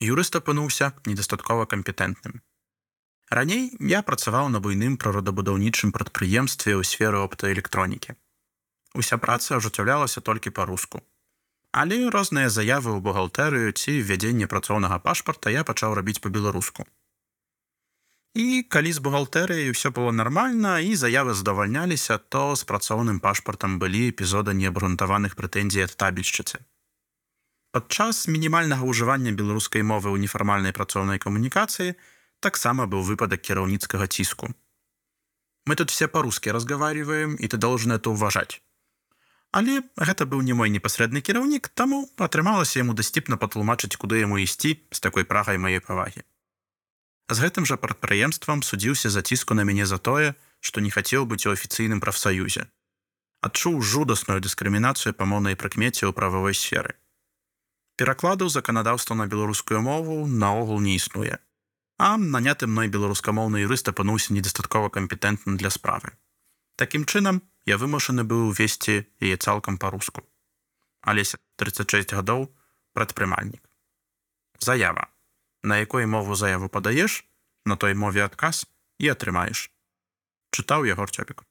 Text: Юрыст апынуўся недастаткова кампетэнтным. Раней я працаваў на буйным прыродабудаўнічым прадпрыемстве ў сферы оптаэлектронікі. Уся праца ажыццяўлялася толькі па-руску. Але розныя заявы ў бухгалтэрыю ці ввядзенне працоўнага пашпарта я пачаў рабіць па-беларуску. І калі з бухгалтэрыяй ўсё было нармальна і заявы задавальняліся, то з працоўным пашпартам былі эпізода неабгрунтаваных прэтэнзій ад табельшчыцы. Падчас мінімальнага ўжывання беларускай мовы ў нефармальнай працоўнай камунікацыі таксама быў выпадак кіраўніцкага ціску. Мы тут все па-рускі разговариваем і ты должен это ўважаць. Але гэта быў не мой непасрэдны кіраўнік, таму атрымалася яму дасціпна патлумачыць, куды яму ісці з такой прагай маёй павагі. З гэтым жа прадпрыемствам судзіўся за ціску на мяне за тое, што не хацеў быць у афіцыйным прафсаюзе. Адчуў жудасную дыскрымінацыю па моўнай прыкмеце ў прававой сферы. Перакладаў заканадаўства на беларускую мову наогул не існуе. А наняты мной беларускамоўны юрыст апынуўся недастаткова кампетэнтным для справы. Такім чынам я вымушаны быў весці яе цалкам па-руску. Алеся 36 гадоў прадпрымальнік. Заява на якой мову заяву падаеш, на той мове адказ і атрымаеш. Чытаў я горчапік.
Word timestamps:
Юрыст 0.00 0.36
апынуўся 0.36 0.94
недастаткова 1.04 1.66
кампетэнтным. 1.68 2.40
Раней 3.28 3.66
я 3.92 4.00
працаваў 4.02 4.48
на 4.48 4.60
буйным 4.64 4.96
прыродабудаўнічым 4.96 5.92
прадпрыемстве 5.92 6.72
ў 6.72 6.88
сферы 6.88 7.20
оптаэлектронікі. 7.20 8.16
Уся 8.96 9.18
праца 9.20 9.60
ажыццяўлялася 9.60 10.24
толькі 10.24 10.56
па-руску. 10.56 11.04
Але 11.70 12.08
розныя 12.16 12.48
заявы 12.48 12.96
ў 12.96 13.04
бухгалтэрыю 13.04 13.76
ці 13.76 14.00
ввядзенне 14.00 14.48
працоўнага 14.48 14.98
пашпарта 15.04 15.52
я 15.52 15.68
пачаў 15.68 15.94
рабіць 16.00 16.18
па-беларуску. 16.24 16.88
І 18.34 18.64
калі 18.72 18.96
з 18.96 19.04
бухгалтэрыяй 19.04 19.70
ўсё 19.76 19.92
было 19.92 20.16
нармальна 20.16 20.80
і 20.80 20.96
заявы 20.96 21.36
задавальняліся, 21.36 22.16
то 22.16 22.56
з 22.56 22.64
працоўным 22.64 23.20
пашпартам 23.20 23.76
былі 23.76 24.08
эпізода 24.10 24.56
неабгрунтаваных 24.56 25.36
прэтэнзій 25.36 25.84
ад 25.84 25.94
табельшчыцы. 26.00 26.64
Падчас 27.70 28.26
мінімальнага 28.26 28.82
ўжывання 28.82 29.30
беларускай 29.30 29.86
мовы 29.86 30.10
ў 30.10 30.18
нефармальнай 30.26 30.74
працоўнай 30.74 31.22
камунікацыі 31.22 31.94
таксама 32.42 32.86
быў 32.90 33.06
выпадак 33.06 33.46
кіраўніцкага 33.46 34.10
ціску. 34.10 34.50
Мы 35.70 35.76
тут 35.78 35.94
все 35.94 36.08
па-рускі 36.10 36.50
разговариваем 36.50 37.38
і 37.38 37.46
ты 37.46 37.56
должен 37.62 37.94
это 37.94 38.10
ўважаць. 38.10 38.58
Але 39.54 39.82
гэта 39.94 40.26
быў 40.26 40.42
не 40.42 40.54
мой 40.54 40.70
непасрэдны 40.74 41.22
кіраўнік, 41.22 41.70
таму 41.74 42.10
атрымалася 42.18 42.82
яму 42.82 42.94
дасціпна 42.94 43.38
патлумачыць, 43.38 43.94
куды 43.94 44.18
яму 44.22 44.42
ісці 44.42 44.74
з 44.90 44.98
такой 44.98 45.22
прагай 45.22 45.58
маёй 45.58 45.78
павагі. 45.78 46.26
З 47.30 47.38
гэтым 47.38 47.70
жа 47.70 47.78
прадпрыемствам 47.78 48.62
судзіўся 48.66 49.10
за 49.14 49.22
ціску 49.22 49.54
на 49.54 49.62
мяне 49.62 49.86
за 49.86 49.98
тое, 49.98 50.34
што 50.58 50.82
не 50.82 50.90
хацеў 50.90 51.26
быць 51.26 51.46
у 51.46 51.54
афіцыйным 51.54 52.02
прафсаюзе. 52.02 52.66
Адчуў 53.46 53.78
жудасную 53.78 54.42
дыскрымінацыю 54.42 55.14
па 55.14 55.22
моўнай 55.22 55.54
прыкмеце 55.54 56.06
ў 56.06 56.12
прававой 56.14 56.54
сферы. 56.54 56.98
Перакладаў 58.00 58.48
заканадаўства 58.48 59.14
на 59.14 59.26
беларускую 59.28 59.82
мову 59.84 60.14
наогул 60.26 60.80
не 60.80 60.96
існуе. 60.96 61.36
А 62.00 62.16
наняты 62.16 62.64
мной 62.66 62.88
беларускамоўны 62.88 63.60
юрыст 63.60 63.92
апынуўся 63.92 64.32
недастаткова 64.32 64.88
кампетэнтным 64.88 65.60
для 65.60 65.68
справы. 65.68 66.16
Такім 66.80 67.04
чынам 67.04 67.42
я 67.68 67.76
вымушаны 67.76 68.24
быў 68.24 68.56
весці 68.56 69.04
яе 69.20 69.36
цалкам 69.36 69.76
па-руску. 69.76 70.24
Алеся 71.04 71.36
36 71.60 72.16
гадоў 72.16 72.48
прадпрымальнік. 72.96 73.60
Заява 74.64 75.10
на 75.62 75.76
якой 75.76 76.06
мову 76.06 76.34
заяву 76.34 76.68
падаеш, 76.68 77.24
на 77.64 77.76
той 77.76 77.94
мове 77.94 78.24
адказ 78.24 78.64
і 78.98 79.12
атрымаеш. 79.12 79.68
Чытаў 80.56 80.88
я 80.88 80.96
горчапік. 80.96 81.44